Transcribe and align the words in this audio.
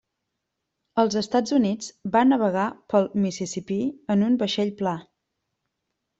Als 1.03 1.17
Estats 1.19 1.53
Units, 1.57 1.89
va 2.15 2.23
navegar 2.31 2.65
pel 2.95 3.07
Mississipí 3.27 3.79
en 4.17 4.27
un 4.31 4.41
vaixell 4.43 4.75
pla. 4.83 4.97